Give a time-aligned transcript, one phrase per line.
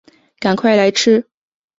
[0.39, 1.27] 赶快来吃